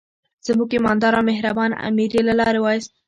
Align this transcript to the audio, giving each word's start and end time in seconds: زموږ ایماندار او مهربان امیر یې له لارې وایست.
زموږ 0.45 0.69
ایماندار 0.75 1.13
او 1.17 1.27
مهربان 1.29 1.71
امیر 1.87 2.11
یې 2.17 2.21
له 2.29 2.33
لارې 2.39 2.59
وایست. 2.61 2.91